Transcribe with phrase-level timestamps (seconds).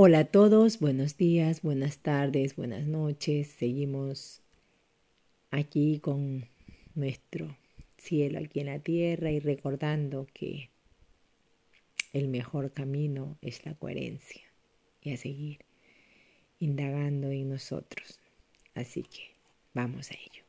[0.00, 3.48] Hola a todos, buenos días, buenas tardes, buenas noches.
[3.48, 4.42] Seguimos
[5.50, 6.46] aquí con
[6.94, 7.56] nuestro
[7.96, 10.70] cielo aquí en la tierra y recordando que
[12.12, 14.42] el mejor camino es la coherencia
[15.02, 15.64] y a seguir
[16.60, 18.20] indagando en nosotros.
[18.74, 19.34] Así que
[19.74, 20.44] vamos a ello.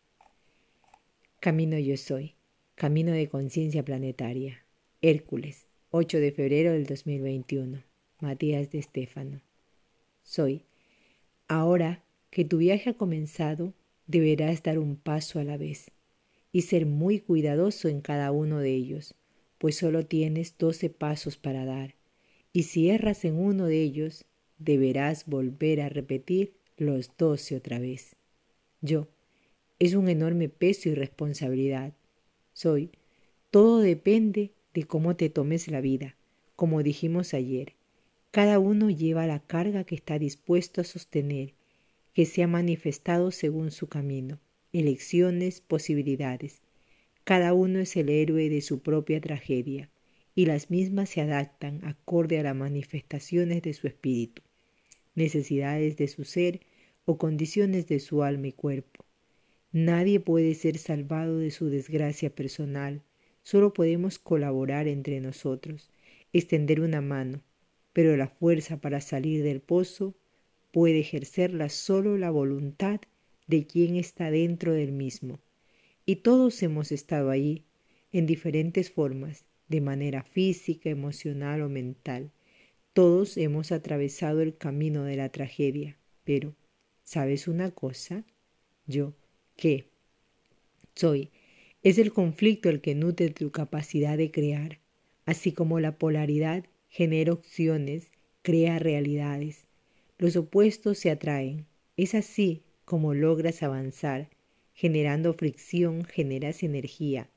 [1.40, 2.36] Camino yo soy,
[2.76, 4.64] camino de conciencia planetaria.
[5.02, 7.89] Hércules, 8 de febrero del 2021.
[8.22, 9.42] Matías de Estéfano.
[10.24, 10.64] Soy.
[11.48, 13.74] Ahora que tu viaje ha comenzado,
[14.08, 15.92] deberás dar un paso a la vez
[16.52, 19.16] y ser muy cuidadoso en cada uno de ellos,
[19.58, 21.96] pues solo tienes doce pasos para dar,
[22.52, 24.26] y si erras en uno de ellos,
[24.58, 28.16] deberás volver a repetir los doce otra vez.
[28.82, 29.08] Yo.
[29.80, 31.94] Es un enorme peso y responsabilidad.
[32.52, 32.92] Soy.
[33.50, 36.18] Todo depende de cómo te tomes la vida,
[36.58, 37.79] como dijimos ayer.
[38.32, 41.54] Cada uno lleva la carga que está dispuesto a sostener,
[42.14, 44.40] que se ha manifestado según su camino,
[44.72, 46.62] elecciones, posibilidades.
[47.24, 49.90] Cada uno es el héroe de su propia tragedia,
[50.36, 54.44] y las mismas se adaptan acorde a las manifestaciones de su espíritu,
[55.16, 56.62] necesidades de su ser
[57.06, 59.06] o condiciones de su alma y cuerpo.
[59.72, 63.02] Nadie puede ser salvado de su desgracia personal,
[63.42, 65.90] solo podemos colaborar entre nosotros,
[66.32, 67.42] extender una mano,
[67.94, 70.16] pero la fuerza para salir del pozo
[70.72, 73.02] puede ejercerla solo la voluntad
[73.48, 75.40] de quien está dentro del mismo.
[76.06, 77.66] Y todos hemos estado allí,
[78.12, 82.32] en diferentes formas, de manera física, emocional o mental.
[82.94, 86.56] Todos hemos atravesado el camino de la tragedia, pero
[87.04, 88.24] ¿sabes una cosa?
[88.88, 89.14] Yo,
[89.56, 89.86] ¿qué?
[90.96, 91.30] Soy.
[91.82, 94.80] Es el conflicto el que nutre tu capacidad de crear,
[95.26, 99.68] así como la polaridad genera opciones, crea realidades.
[100.18, 101.66] Los opuestos se atraen.
[101.96, 104.30] Es así como logras avanzar.
[104.74, 107.30] Generando fricción generas energía.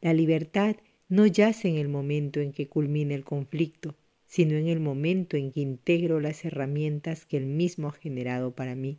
[0.00, 0.76] La libertad
[1.08, 3.94] no yace en el momento en que culmina el conflicto,
[4.26, 8.74] sino en el momento en que integro las herramientas que él mismo ha generado para
[8.74, 8.98] mí.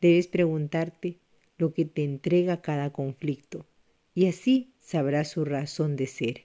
[0.00, 1.18] Debes preguntarte
[1.56, 3.66] lo que te entrega cada conflicto,
[4.12, 6.43] y así sabrás su razón de ser.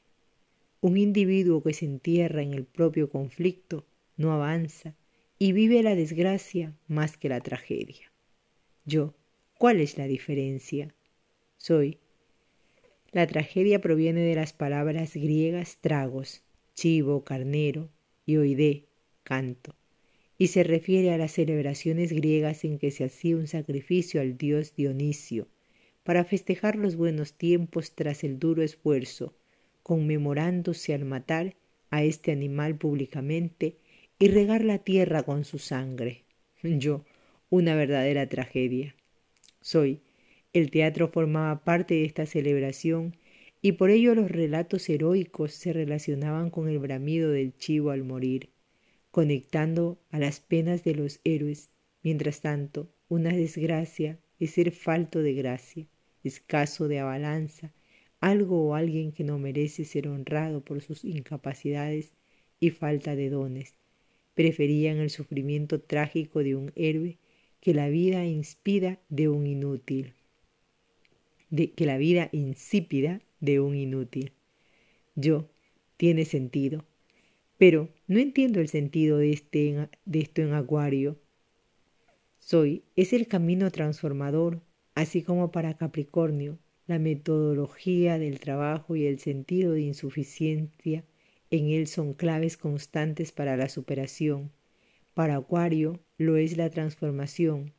[0.82, 3.86] Un individuo que se entierra en el propio conflicto
[4.16, 4.96] no avanza
[5.38, 8.14] y vive la desgracia más que la tragedia.
[8.86, 9.14] Yo,
[9.58, 10.96] ¿cuál es la diferencia?
[11.58, 11.98] Soy.
[13.12, 16.44] La tragedia proviene de las palabras griegas tragos,
[16.76, 17.90] chivo, carnero,
[18.26, 18.86] y oide,
[19.24, 19.76] canto,
[20.38, 24.76] y se refiere a las celebraciones griegas en que se hacía un sacrificio al dios
[24.78, 25.50] Dionisio,
[26.04, 29.34] para festejar los buenos tiempos tras el duro esfuerzo
[29.90, 31.56] conmemorándose al matar
[31.90, 33.78] a este animal públicamente
[34.20, 36.26] y regar la tierra con su sangre.
[36.62, 37.06] Yo,
[37.50, 38.94] una verdadera tragedia.
[39.62, 40.02] Soy.
[40.54, 43.18] El teatro formaba parte de esta celebración
[43.64, 48.52] y por ello los relatos heroicos se relacionaban con el bramido del chivo al morir,
[49.10, 51.72] conectando a las penas de los héroes.
[52.04, 55.88] Mientras tanto, una desgracia es ser falto de gracia,
[56.24, 57.74] escaso de abalanza,
[58.20, 62.14] algo o alguien que no merece ser honrado por sus incapacidades
[62.60, 63.76] y falta de dones.
[64.34, 67.18] Preferían el sufrimiento trágico de un héroe
[67.62, 70.14] que la vida inspida de un inútil.
[71.50, 74.34] De, que la vida insípida de un inútil.
[75.16, 75.50] Yo,
[75.98, 76.86] tiene sentido.
[77.58, 81.20] Pero no entiendo el sentido de, este, de esto en Acuario.
[82.40, 84.62] Soy, es el camino transformador,
[84.96, 86.58] así como para Capricornio,
[86.90, 91.04] la metodología del trabajo y el sentido de insuficiencia
[91.52, 94.52] en él son claves constantes para la superación.
[95.14, 97.74] Para Acuario lo es la transformación,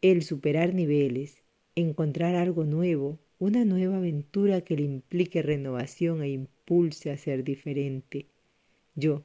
[0.00, 1.42] el superar niveles,
[1.74, 8.24] encontrar algo nuevo, una nueva aventura que le implique renovación e impulse a ser diferente.
[8.94, 9.22] Yo,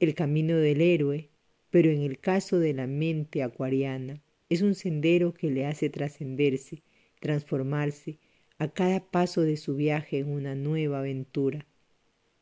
[0.00, 1.28] el camino del héroe,
[1.68, 6.82] pero en el caso de la mente acuariana, es un sendero que le hace trascenderse,
[7.20, 8.18] transformarse,
[8.64, 11.66] a cada paso de su viaje en una nueva aventura.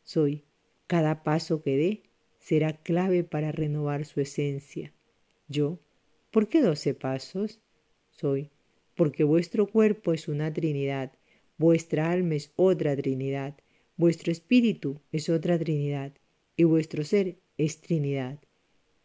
[0.04, 0.44] Soy,
[0.86, 2.02] cada paso que dé
[2.38, 4.92] será clave para renovar su esencia.
[5.48, 5.80] Yo,
[6.30, 7.60] ¿por qué doce pasos?
[8.10, 8.50] Soy,
[8.94, 11.12] porque vuestro cuerpo es una Trinidad,
[11.58, 13.56] vuestra alma es otra Trinidad,
[13.96, 16.12] vuestro espíritu es otra Trinidad,
[16.56, 18.38] y vuestro ser es Trinidad.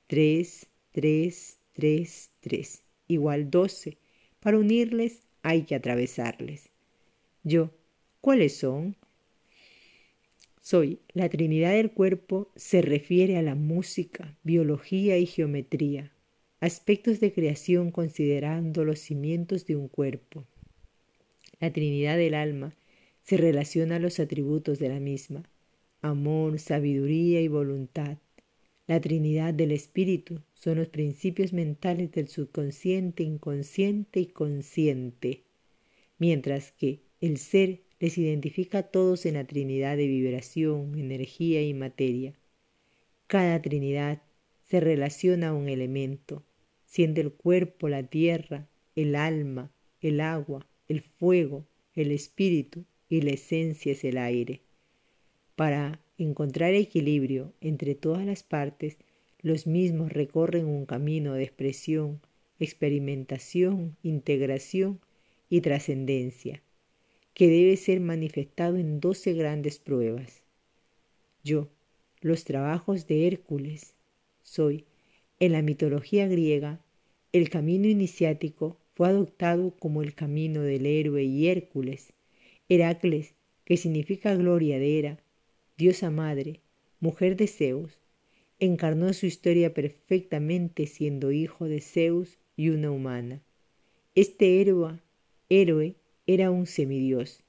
[0.05, 3.97] Tres, tres, tres, tres, igual doce.
[4.39, 6.69] Para unirles hay que atravesarles.
[7.47, 7.71] Yo,
[8.19, 8.97] ¿cuáles son?
[10.59, 16.11] Soy la Trinidad del cuerpo se refiere a la música, biología y geometría,
[16.59, 20.43] aspectos de creación considerando los cimientos de un cuerpo.
[21.61, 22.75] La Trinidad del alma
[23.21, 25.49] se relaciona a los atributos de la misma,
[26.01, 28.17] amor, sabiduría y voluntad.
[28.87, 35.43] La Trinidad del Espíritu son los principios mentales del subconsciente, inconsciente y consciente,
[36.19, 41.73] mientras que el ser les identifica a todos en la Trinidad de vibración, energía y
[41.73, 42.35] materia.
[43.25, 44.21] Cada Trinidad
[44.61, 46.43] se relaciona a un elemento,
[46.85, 51.65] siendo el cuerpo la tierra, el alma, el agua, el fuego,
[51.95, 54.61] el espíritu y la esencia es el aire.
[55.55, 58.97] Para encontrar equilibrio entre todas las partes,
[59.41, 62.21] los mismos recorren un camino de expresión,
[62.59, 64.99] experimentación, integración
[65.49, 66.61] y trascendencia
[67.37, 70.41] que debe ser manifestado en doce grandes pruebas.
[71.43, 71.69] Yo,
[72.19, 73.93] los trabajos de Hércules,
[74.41, 74.85] soy,
[75.39, 76.81] en la mitología griega,
[77.33, 82.11] el camino iniciático fue adoptado como el camino del héroe y Hércules,
[82.69, 83.35] Heracles,
[83.65, 85.19] que significa gloria de Hera,
[85.77, 86.61] diosa madre,
[86.99, 87.99] mujer de Zeus,
[88.57, 93.43] encarnó su historia perfectamente siendo hijo de Zeus y una humana.
[94.15, 94.97] Este héroe,
[95.49, 95.93] héroe
[96.27, 97.43] era un semidios.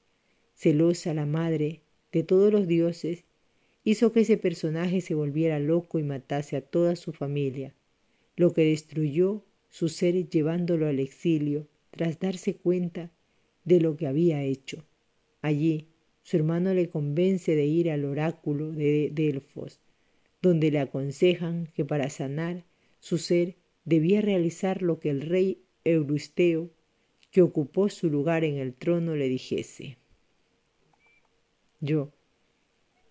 [0.55, 1.81] Celosa la madre
[2.11, 3.25] de todos los dioses,
[3.83, 7.75] hizo que ese personaje se volviera loco y matase a toda su familia,
[8.35, 13.11] lo que destruyó su ser llevándolo al exilio tras darse cuenta
[13.65, 14.85] de lo que había hecho.
[15.41, 15.87] Allí,
[16.23, 19.79] su hermano le convence de ir al oráculo de Delfos,
[20.41, 22.65] donde le aconsejan que para sanar
[22.99, 23.55] su ser
[23.85, 26.69] debía realizar lo que el rey Euristeo
[27.31, 29.97] que ocupó su lugar en el trono le dijese.
[31.79, 32.11] Yo.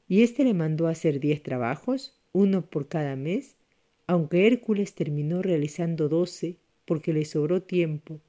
[0.09, 3.57] Y éste le mandó hacer diez trabajos, uno por cada mes,
[4.07, 8.21] aunque Hércules terminó realizando doce porque le sobró tiempo,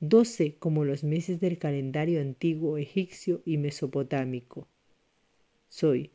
[0.00, 4.66] doce como los meses del calendario antiguo egipcio y mesopotámico.
[5.68, 6.10] Soy.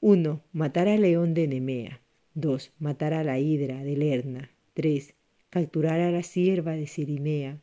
[0.00, 2.00] uno Matar al león de Nemea.
[2.34, 4.50] dos Matar a la hidra de Lerna.
[4.72, 5.14] tres
[5.50, 7.60] Capturar a la sierva de Sirinea.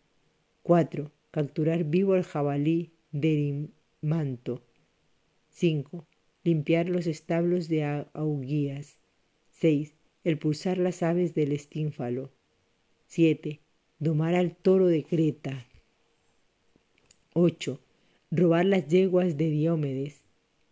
[0.63, 1.11] 4.
[1.31, 3.69] Capturar vivo al jabalí del
[4.01, 4.61] manto.
[5.49, 6.05] 5.
[6.45, 7.83] Limpiar los establos de
[8.13, 8.97] augías.
[9.51, 9.93] 6.
[10.23, 12.31] El pulsar las aves del estínfalo.
[13.07, 13.59] 7.
[13.99, 15.65] Domar al toro de Creta.
[17.33, 17.79] 8.
[18.31, 20.21] Robar las yeguas de Diómedes.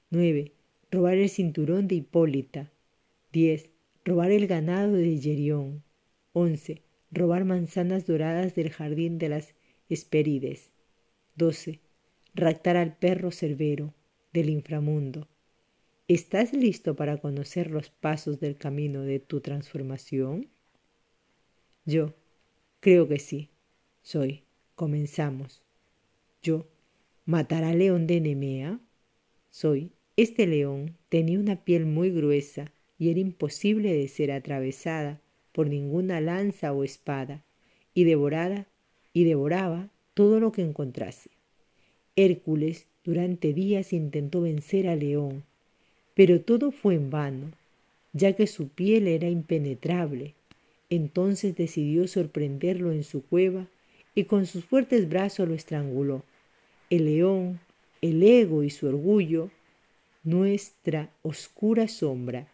[0.09, 0.53] 9.
[0.89, 2.71] Robar el cinturón de Hipólita.
[3.33, 3.69] 10.
[4.05, 5.83] Robar el ganado de Yerión.
[6.31, 6.81] 11.
[7.11, 9.53] Robar manzanas doradas del jardín de las
[9.91, 10.71] Esperides.
[11.35, 11.81] 12.
[12.33, 13.93] Raptar al perro cerbero
[14.31, 15.27] del inframundo.
[16.07, 20.47] ¿Estás listo para conocer los pasos del camino de tu transformación?
[21.83, 22.15] Yo
[22.79, 23.49] creo que sí.
[24.01, 24.45] Soy.
[24.75, 25.61] Comenzamos.
[26.41, 26.69] Yo.
[27.25, 28.79] ¿Matar al león de Nemea?
[29.49, 29.91] Soy.
[30.15, 35.21] Este león tenía una piel muy gruesa y era imposible de ser atravesada
[35.51, 37.43] por ninguna lanza o espada
[37.93, 38.70] y devorada
[39.13, 41.29] y devoraba todo lo que encontrase.
[42.15, 45.43] Hércules durante días intentó vencer al león,
[46.13, 47.51] pero todo fue en vano,
[48.13, 50.33] ya que su piel era impenetrable.
[50.89, 53.67] Entonces decidió sorprenderlo en su cueva
[54.13, 56.23] y con sus fuertes brazos lo estranguló.
[56.89, 57.59] El león,
[58.01, 59.49] el ego y su orgullo,
[60.23, 62.47] nuestra oscura sombra.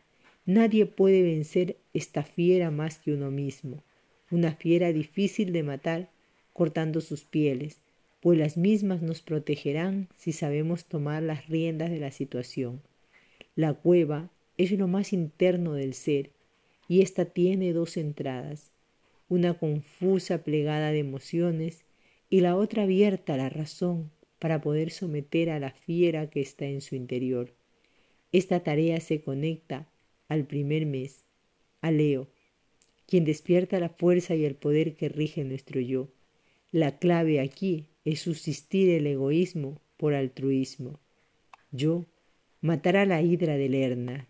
[0.46, 3.84] Nadie puede vencer esta fiera más que uno mismo,
[4.32, 6.10] una fiera difícil de matar
[6.58, 7.82] cortando sus pieles,
[8.20, 12.82] pues las mismas nos protegerán si sabemos tomar las riendas de la situación.
[13.56, 16.32] La cueva es lo más interno del ser,
[16.88, 18.72] y ésta tiene dos entradas,
[19.30, 21.84] una confusa plegada de emociones
[22.28, 24.10] y la otra abierta a la razón
[24.40, 27.54] para poder someter a la fiera que está en su interior.
[28.32, 29.88] Esta tarea se conecta
[30.28, 31.24] al primer mes,
[31.82, 32.28] a Leo,
[33.06, 36.08] quien despierta la fuerza y el poder que rige nuestro yo.
[36.72, 41.00] La clave aquí es subsistir el egoísmo por altruismo.
[41.72, 42.06] Yo,
[42.60, 44.28] matar a la hidra de Lerna.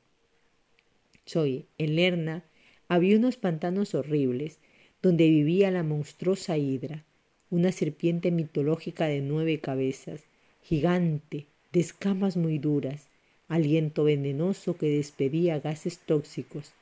[1.26, 2.44] Soy, en Lerna
[2.88, 4.60] había unos pantanos horribles
[5.02, 7.06] donde vivía la monstruosa hidra,
[7.50, 10.24] una serpiente mitológica de nueve cabezas,
[10.62, 13.10] gigante, de escamas muy duras,
[13.48, 16.74] aliento venenoso que despedía gases tóxicos.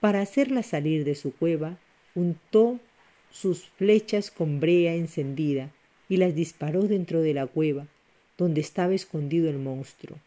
[0.00, 1.78] Para hacerla salir de su cueva,
[2.14, 2.80] untó
[3.30, 5.70] sus flechas con brea encendida
[6.08, 7.86] y las disparó dentro de la cueva
[8.36, 10.18] donde estaba escondido el monstruo.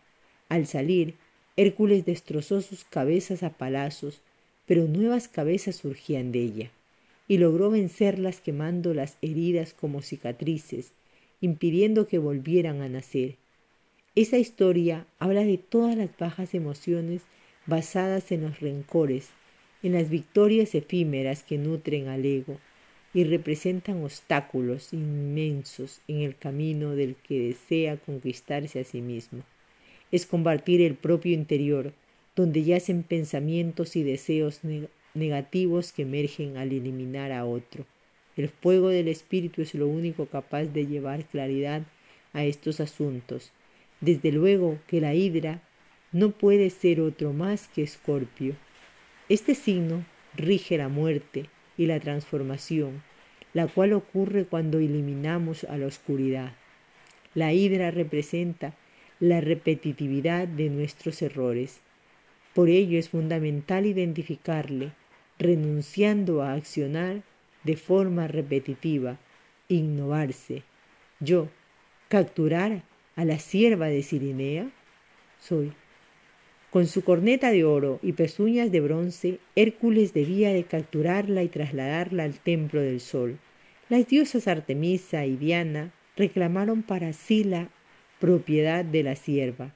[0.49, 1.15] Al salir,
[1.55, 4.21] Hércules destrozó sus cabezas a palazos,
[4.65, 6.71] pero nuevas cabezas surgían de ella,
[7.27, 10.91] y logró vencerlas quemando las heridas como cicatrices,
[11.41, 13.35] impidiendo que volvieran a nacer.
[14.15, 17.21] Esa historia habla de todas las bajas emociones
[17.65, 19.29] basadas en los rencores,
[19.83, 22.59] en las victorias efímeras que nutren al ego
[23.13, 29.43] y representan obstáculos inmensos en el camino del que desea conquistarse a sí mismo.
[30.11, 31.93] Es combatir el propio interior,
[32.35, 34.61] donde yacen pensamientos y deseos
[35.13, 37.85] negativos que emergen al eliminar a otro.
[38.37, 41.81] El fuego del espíritu es lo único capaz de llevar claridad
[42.33, 43.51] a estos asuntos.
[44.01, 45.61] Desde luego que la hidra
[46.11, 48.55] no puede ser otro más que Escorpio.
[49.27, 53.01] Este signo rige la muerte y la transformación,
[53.53, 56.51] la cual ocurre cuando eliminamos a la oscuridad.
[57.33, 58.75] La hidra representa
[59.21, 61.79] la repetitividad de nuestros errores.
[62.53, 64.91] Por ello es fundamental identificarle,
[65.39, 67.23] renunciando a accionar
[67.63, 69.17] de forma repetitiva,
[69.69, 70.63] innovarse.
[71.21, 71.47] Yo,
[72.09, 72.83] capturar
[73.15, 74.69] a la sierva de Sirinea,
[75.39, 75.71] soy
[76.71, 82.23] con su corneta de oro y pezuñas de bronce, Hércules debía de capturarla y trasladarla
[82.23, 83.39] al templo del sol.
[83.89, 87.69] Las diosas Artemisa y Diana reclamaron para sí la
[88.19, 89.73] propiedad de la sierva.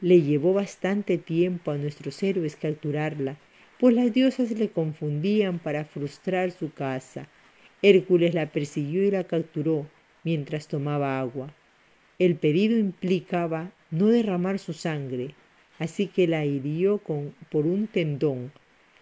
[0.00, 3.38] Le llevó bastante tiempo a nuestros héroes capturarla,
[3.78, 7.28] pues las diosas le confundían para frustrar su caza.
[7.82, 9.86] Hércules la persiguió y la capturó
[10.24, 11.54] mientras tomaba agua.
[12.18, 15.34] El pedido implicaba no derramar su sangre,
[15.78, 18.52] así que la hirió con, por un tendón.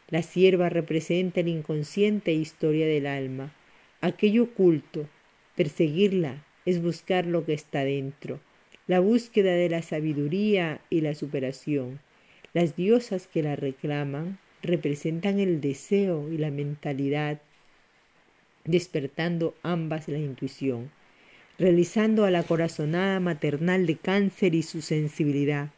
[0.09, 3.52] La sierva representa la inconsciente historia del alma,
[4.00, 5.09] aquello oculto.
[5.57, 8.40] Perseguirla es buscar lo que está dentro,
[8.87, 12.00] la búsqueda de la sabiduría y la superación.
[12.52, 17.40] Las diosas que la reclaman representan el deseo y la mentalidad,
[18.64, 20.90] despertando ambas la intuición,
[21.59, 25.71] realizando a la corazonada maternal de cáncer y su sensibilidad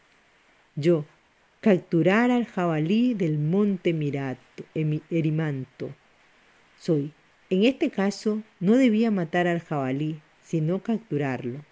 [0.76, 1.06] yo,
[1.62, 5.94] capturar al jabalí del monte Mirato, Erimanto.
[6.78, 7.12] Soy.
[7.48, 11.64] En este caso, no debía matar al jabalí, sino capturarlo.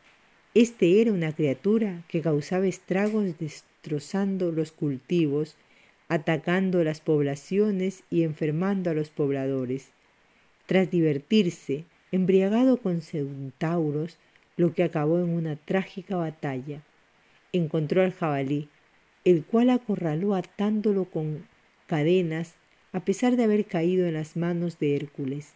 [0.55, 5.57] Este era una criatura que causaba estragos destrozando los cultivos,
[6.09, 9.91] atacando las poblaciones y enfermando a los pobladores.
[10.67, 14.19] Tras divertirse, embriagado con centauros,
[14.57, 16.83] lo que acabó en una trágica batalla,
[17.53, 18.69] encontró al jabalí,
[19.25, 21.47] el cual acorraló atándolo con
[21.87, 22.55] cadenas
[22.93, 25.55] a pesar de haber caído en las manos de Hércules.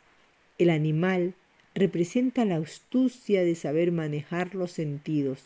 [0.59, 1.35] El animal
[1.75, 5.45] representa la astucia de saber manejar los sentidos,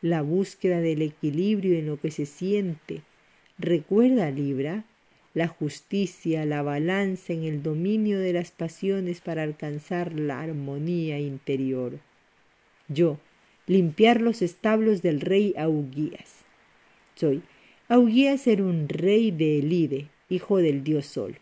[0.00, 3.02] la búsqueda del equilibrio en lo que se siente.
[3.58, 4.84] Recuerda, Libra,
[5.32, 11.98] la justicia, la balanza en el dominio de las pasiones para alcanzar la armonía interior.
[12.86, 13.18] Yo,
[13.66, 16.44] limpiar los establos del rey Augías.
[17.16, 17.42] Soy
[17.86, 21.36] Augías era un rey de Elide, hijo del dios Sol.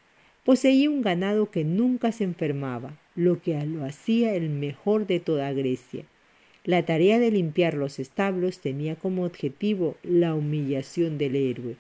[0.45, 5.53] Poseía un ganado que nunca se enfermaba, lo que lo hacía el mejor de toda
[5.53, 6.05] Grecia.
[6.65, 11.77] La tarea de limpiar los establos tenía como objetivo la humillación del héroe.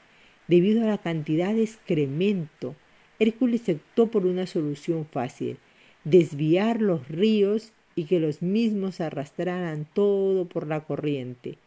[0.46, 2.76] Debido a la cantidad de excremento,
[3.18, 5.56] Hércules optó por una solución fácil,
[6.04, 11.58] desviar los ríos y que los mismos arrastraran todo por la corriente,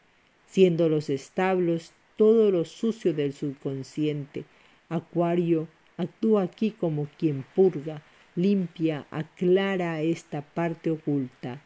[0.48, 4.46] siendo los establos todo lo sucio del subconsciente.
[4.90, 5.68] Acuario
[5.98, 8.02] actúa aquí como quien purga,
[8.36, 11.62] limpia, aclara esta parte oculta.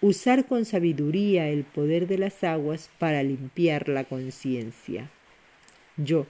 [0.00, 5.10] Usar con sabiduría el poder de las aguas para limpiar la conciencia.
[5.96, 6.26] Yo,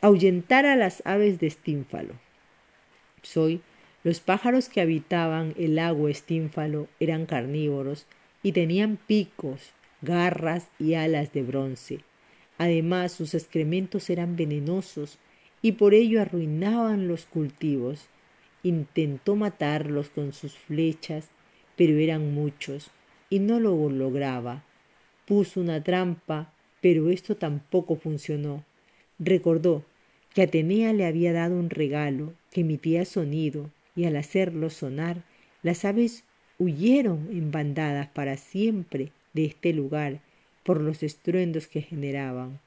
[0.00, 2.14] ahuyentar a las aves de estínfalo.
[3.22, 3.60] Soy
[4.04, 8.06] los pájaros que habitaban el lago estínfalo eran carnívoros
[8.42, 12.00] y tenían picos, garras y alas de bronce.
[12.62, 15.18] Además, sus excrementos eran venenosos
[15.62, 18.06] y por ello arruinaban los cultivos.
[18.62, 21.30] Intentó matarlos con sus flechas,
[21.76, 22.92] pero eran muchos
[23.28, 24.62] y no lo lograba.
[25.26, 28.64] Puso una trampa, pero esto tampoco funcionó.
[29.18, 29.84] Recordó
[30.32, 35.24] que Atenea le había dado un regalo que emitía sonido y al hacerlo sonar,
[35.64, 36.22] las aves
[36.60, 40.20] huyeron en bandadas para siempre de este lugar
[40.62, 42.60] por los estruendos que generaban.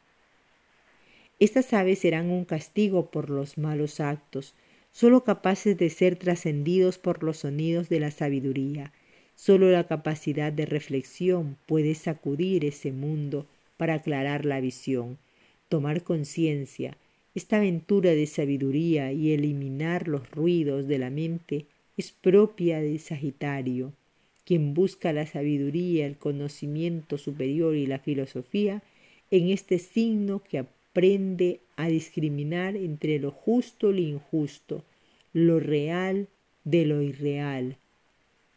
[1.39, 4.53] Estas aves serán un castigo por los malos actos,
[4.91, 8.93] sólo capaces de ser trascendidos por los sonidos de la sabiduría.
[9.35, 15.17] Sólo la capacidad de reflexión puede sacudir ese mundo para aclarar la visión,
[15.67, 16.97] tomar conciencia,
[17.35, 21.65] esta aventura de sabiduría y eliminar los ruidos de la mente
[21.97, 23.91] es propia de Sagitario.
[24.45, 28.83] Quien busca la sabiduría, el conocimiento superior y la filosofía,
[29.31, 34.83] en este signo que aprende a discriminar entre lo justo y lo injusto,
[35.33, 36.27] lo real
[36.63, 37.77] de lo irreal.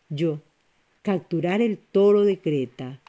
[0.08, 0.40] Yo,
[1.02, 3.00] capturar el toro de Creta.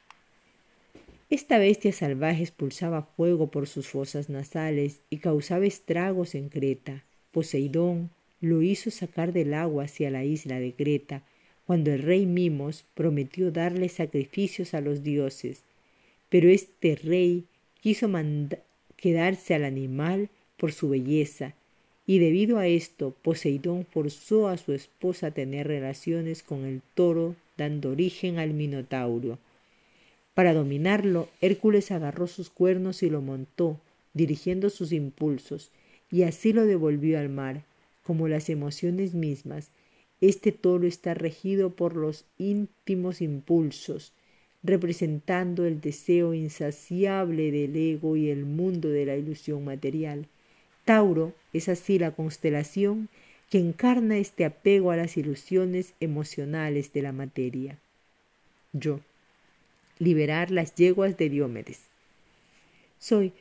[1.30, 7.04] Esta bestia salvaje expulsaba fuego por sus fosas nasales y causaba estragos en Creta.
[7.32, 8.10] Poseidón
[8.42, 11.24] lo hizo sacar del agua hacia la isla de Creta,
[11.70, 15.62] cuando el rey Mimos prometió darle sacrificios a los dioses.
[16.28, 17.44] Pero este rey
[17.80, 18.10] quiso
[18.96, 21.54] quedarse al animal por su belleza,
[22.08, 27.36] y debido a esto Poseidón forzó a su esposa a tener relaciones con el toro,
[27.56, 29.38] dando origen al Minotauro.
[30.34, 33.80] Para dominarlo, Hércules agarró sus cuernos y lo montó,
[34.16, 35.70] dirigiendo sus impulsos,
[36.10, 37.64] y así lo devolvió al mar,
[38.04, 39.70] como las emociones mismas.
[40.22, 44.12] Este toro está regido por los íntimos impulsos,
[44.64, 50.28] representando el deseo insaciable del ego y el mundo de la ilusión material.
[50.84, 53.08] Tauro es así la constelación
[53.50, 57.80] que encarna este apego a las ilusiones emocionales de la materia.
[58.74, 59.00] Yo.
[60.00, 61.80] Liberar las yeguas de Diomedes.
[63.00, 63.32] Soy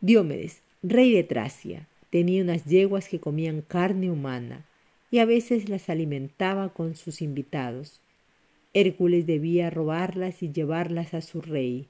[0.00, 1.86] Diomedes, rey de Tracia.
[2.10, 4.64] Tenía unas yeguas que comían carne humana
[5.14, 8.00] y a veces las alimentaba con sus invitados.
[8.72, 11.86] Hércules debía robarlas y llevarlas a su rey.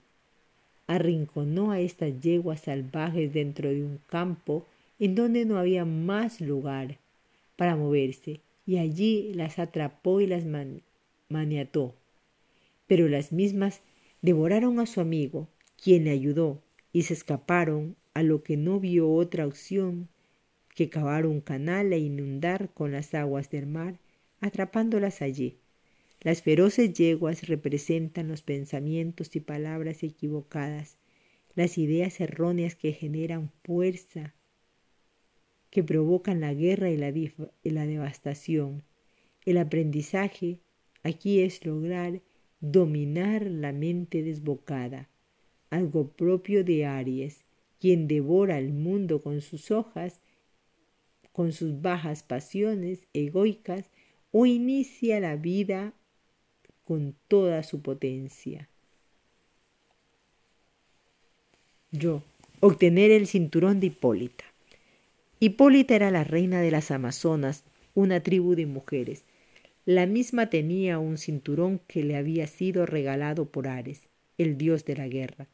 [0.87, 4.67] Arrinconó a estas yeguas salvajes dentro de un campo
[4.99, 6.99] en donde no había más lugar
[7.57, 10.45] para moverse, y allí las atrapó y las
[11.31, 11.95] maniató.
[12.87, 13.81] Pero las mismas
[14.21, 15.49] devoraron a su amigo,
[15.83, 16.61] quien le ayudó,
[16.93, 20.11] y se escaparon a lo que no vio otra opción
[20.75, 23.99] que cavar un canal e inundar con las aguas del mar,
[24.41, 25.59] atrapándolas allí.
[26.21, 30.97] Las feroces yeguas representan los pensamientos y palabras equivocadas,
[31.55, 34.35] las ideas erróneas que generan fuerza
[35.75, 38.85] que provocan la guerra y la, devastación.
[39.45, 40.61] El aprendizaje
[41.03, 42.23] aquí es lograr
[42.61, 45.09] dominar la mente desbocada,
[45.71, 47.45] algo propio de Aries,
[47.81, 50.21] quien devora el mundo con sus hojas,
[51.35, 53.91] con sus bajas pasiones egoicas,
[54.31, 55.93] o inicia la vida
[56.85, 58.69] con toda su potencia.
[61.91, 62.23] Yo,
[62.61, 64.45] obtener el cinturón de Hipólita.
[65.41, 69.25] Hipólita era la reina de las Amazonas, una tribu de mujeres.
[69.87, 74.03] La misma tenía un cinturón que le había sido regalado por Ares,
[74.39, 75.49] el dios de la guerra.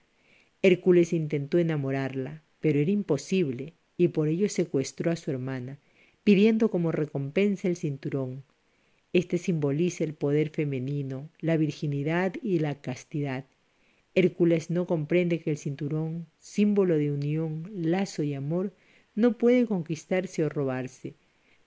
[0.61, 5.79] Hércules intentó enamorarla, pero era imposible, y por ello secuestró a su hermana,
[6.25, 8.45] pidiendo como recompensa el cinturón.
[9.13, 13.45] Este simboliza el poder femenino, la virginidad y la castidad.
[14.15, 18.73] Hércules no comprende que el cinturón, símbolo de unión, lazo y amor,
[19.15, 21.13] no puede conquistarse o robarse.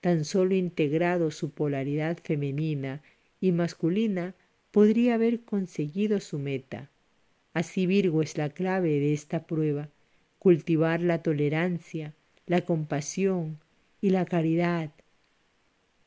[0.02, 3.04] Tan solo integrado su polaridad femenina
[3.42, 4.34] y masculina
[4.72, 6.90] podría haber conseguido su meta.
[7.54, 9.90] Así Virgo es la clave de esta prueba,
[10.40, 13.60] cultivar la tolerancia, la compasión
[14.02, 14.92] y la caridad,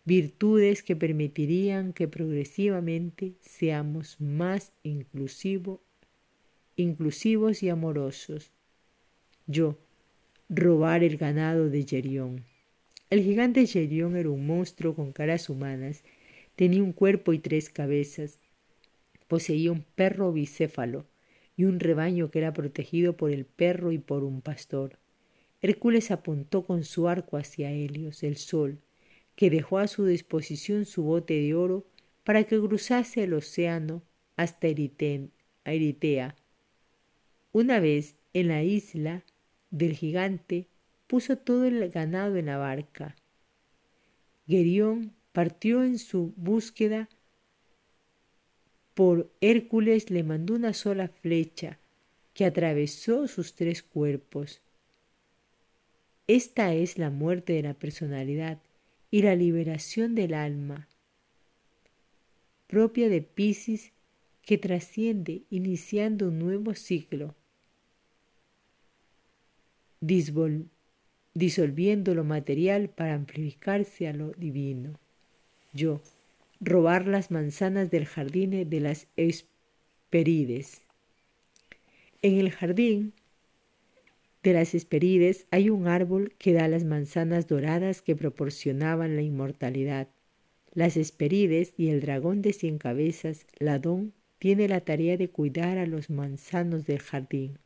[0.05, 5.81] virtudes que permitirían que progresivamente seamos más inclusivo,
[6.77, 8.53] inclusivos y amorosos.
[9.46, 9.79] Yo,
[10.49, 12.44] robar el ganado de Yerión.
[13.09, 16.05] El gigante Yerión era un monstruo con caras humanas,
[16.55, 18.38] tenía un cuerpo y tres cabezas,
[19.27, 21.07] poseía un perro bicéfalo
[21.57, 24.99] y un rebaño que era protegido por el perro y por un pastor.
[25.68, 28.79] Hércules apuntó con su arco hacia Helios, el sol,
[29.35, 31.85] que dejó a su disposición su bote de oro
[32.22, 34.05] para que cruzase el océano
[34.37, 36.37] hasta Eritea.
[37.50, 39.24] Una vez en la isla,
[39.70, 40.68] del gigante
[41.09, 43.16] puso todo el ganado en la barca.
[44.46, 47.09] Gerión partió en su búsqueda
[48.94, 51.81] por Hércules le mandó una sola flecha
[52.35, 54.62] que atravesó sus tres cuerpos.
[56.29, 58.59] Esta es la muerte de la personalidad
[59.11, 60.89] y la liberación del alma,
[62.67, 63.93] propia de Piscis
[64.43, 67.35] que trasciende iniciando un nuevo ciclo
[71.35, 74.99] disolviendo lo material para amplificarse a lo divino.
[75.73, 76.01] Yo,
[76.61, 80.83] robar las manzanas del jardín de las Hesperides.
[82.23, 83.12] En el jardín
[84.47, 90.07] de las Hesperides hay un árbol que da las manzanas doradas que proporcionaban la inmortalidad.
[90.73, 95.87] Las Hesperides y el dragón de cien cabezas, Ladón, tiene la tarea de cuidar a
[95.87, 97.59] los manzanos del jardín.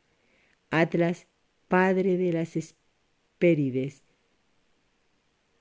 [0.70, 1.26] Atlas,
[1.68, 4.02] padre de las Hesperides,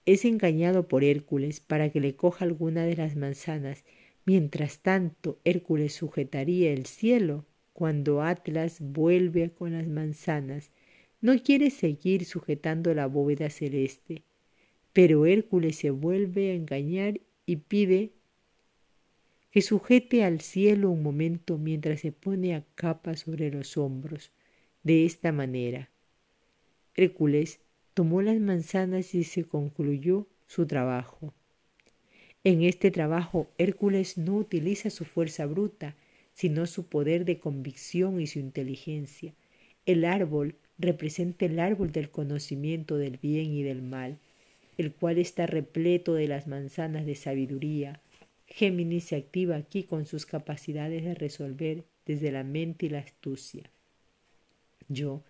[0.06, 3.84] es engañado por Hércules para que le coja alguna de las manzanas.
[4.24, 10.72] Mientras tanto, Hércules sujetaría el cielo cuando Atlas vuelve con las manzanas.
[11.22, 14.24] No quiere seguir sujetando la bóveda celeste,
[14.94, 18.12] pero Hércules se vuelve a engañar y pide
[19.52, 24.32] que sujete al cielo un momento mientras se pone a capa sobre los hombros.
[24.84, 25.90] De esta manera,
[26.96, 27.60] Hércules
[27.94, 31.34] tomó las manzanas y se concluyó su trabajo.
[32.44, 35.98] En este trabajo Hércules no utiliza su fuerza bruta,
[36.34, 39.34] sino su poder de convicción y su inteligencia.
[39.86, 44.18] El árbol representa el árbol del conocimiento del bien y del mal,
[44.78, 48.02] el cual está repleto de las manzanas de sabiduría.
[48.48, 53.70] Géminis se activa aquí con sus capacidades de resolver desde la mente y la astucia.
[54.88, 55.22] Yo,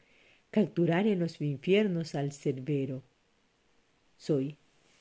[0.52, 3.04] capturar en los infiernos al Cerbero.
[4.18, 4.56] Soy,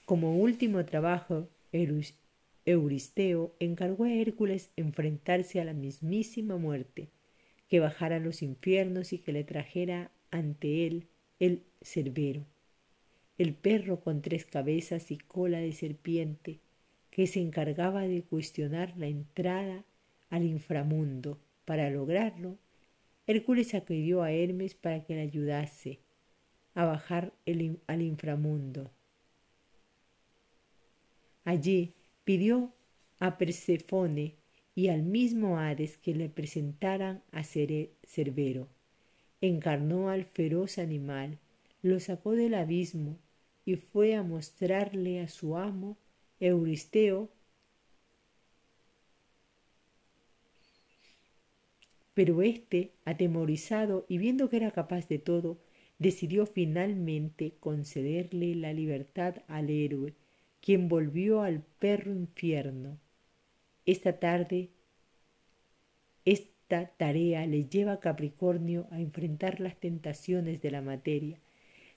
[0.06, 1.48] como último trabajo,
[2.64, 7.08] Euristeo encargó a Hércules enfrentarse a la mismísima muerte,
[7.68, 12.46] que bajara a los infiernos y que le trajera ante él el Cerbero,
[13.38, 16.60] el perro con tres cabezas y cola de serpiente,
[17.10, 19.84] que se encargaba de cuestionar la entrada
[20.30, 21.38] al inframundo.
[21.64, 22.58] Para lograrlo,
[23.26, 26.00] Hércules acudió a Hermes para que le ayudase
[26.74, 27.32] a bajar
[27.86, 28.90] al inframundo.
[31.44, 32.72] Allí pidió
[33.18, 34.36] a Persefone
[34.74, 38.68] y al mismo Hades que le presentaran a Cerbero.
[39.40, 41.38] Encarnó al feroz animal,
[41.82, 43.16] lo sacó del abismo
[43.64, 45.96] y fue a mostrarle a su amo
[46.40, 47.30] Euristeo
[52.18, 55.56] Pero éste, atemorizado y viendo que era capaz de todo,
[56.00, 60.14] decidió finalmente concederle la libertad al héroe,
[60.60, 62.98] quien volvió al perro infierno.
[63.86, 64.70] Esta tarde,
[66.70, 71.40] esta tarea le lleva a Capricornio a enfrentar las tentaciones de la materia.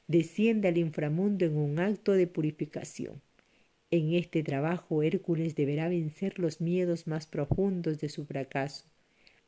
[0.07, 3.21] Desciende al inframundo en un acto de purificación.
[3.89, 8.85] En este trabajo Hércules deberá vencer los miedos más profundos de su fracaso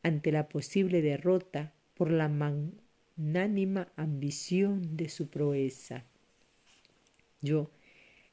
[0.02, 6.04] ante la posible derrota por la magnánima ambición de su proeza.
[7.42, 7.72] Yo,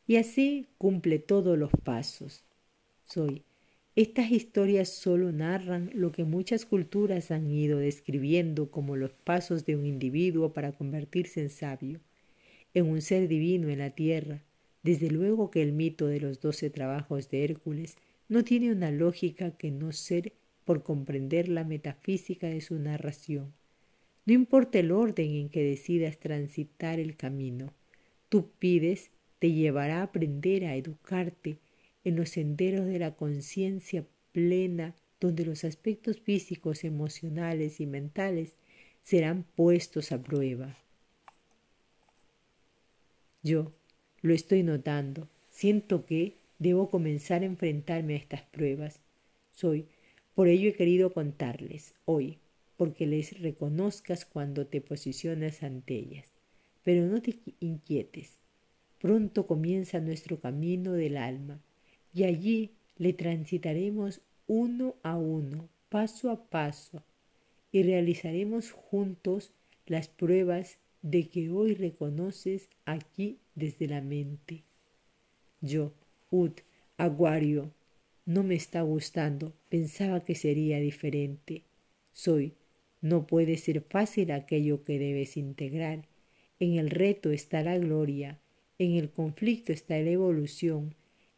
[0.09, 2.43] y así cumple todos los pasos.
[3.05, 3.45] Soy.
[3.97, 9.75] Estas historias solo narran lo que muchas culturas han ido describiendo como los pasos de
[9.75, 12.01] un individuo para convertirse en sabio,
[12.73, 14.45] en un ser divino en la tierra.
[14.85, 17.97] Desde luego que el mito de los doce trabajos de Hércules
[18.29, 20.33] no tiene una lógica que no ser
[20.65, 23.53] por comprender la metafísica de su narración.
[24.25, 27.73] No importa el orden en que decidas transitar el camino,
[28.29, 31.59] tú pides te llevará a aprender a educarte
[32.05, 38.55] en los senderos de la conciencia plena donde los aspectos físicos, emocionales y mentales
[39.03, 40.77] serán puestos a prueba.
[43.43, 43.73] Yo
[44.23, 49.01] lo estoy notando, siento que debo comenzar a enfrentarme a estas pruebas.
[49.53, 49.87] Soy
[50.41, 52.39] por ello he querido contarles hoy,
[52.79, 56.33] porque les reconozcas cuando te posicionas ante ellas.
[56.83, 58.39] Pero no te inquietes.
[59.01, 61.61] Pronto comienza nuestro camino del alma,
[62.13, 67.03] y allí le transitaremos uno a uno, paso a paso,
[67.73, 69.53] y realizaremos juntos
[69.87, 74.65] las pruebas de que hoy reconoces aquí desde la mente.
[75.61, 75.93] Yo,
[76.31, 76.61] Ut,
[76.97, 77.73] Aguario,
[78.27, 81.63] no me está gustando, pensaba que sería diferente.
[82.13, 82.55] Soy,
[83.01, 86.07] no puede ser fácil aquello que debes integrar.
[86.59, 88.39] En el reto está la gloria,
[88.79, 90.95] en el conflicto está la evolución,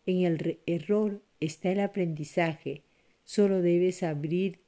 [0.06, 2.82] en el error está el aprendizaje.
[3.24, 4.60] Solo debes abrir,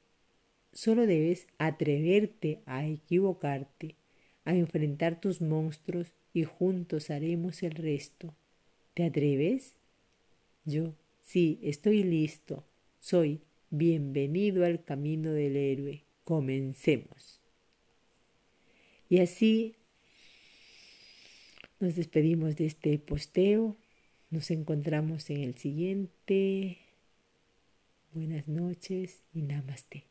[0.71, 3.95] solo debes atreverte a equivocarte,
[4.43, 8.35] a enfrentar tus monstruos y juntos haremos el resto.
[8.93, 9.75] ¿Te atreves?
[10.63, 10.93] Yo
[11.25, 12.63] Sí, estoy listo.
[12.99, 16.03] Soy bienvenido al camino del héroe.
[16.23, 17.41] Comencemos.
[19.09, 19.75] Y así
[21.79, 23.75] nos despedimos de este posteo.
[24.35, 26.77] Nos encontramos en el siguiente.
[28.11, 30.09] Buenas noches y namaste.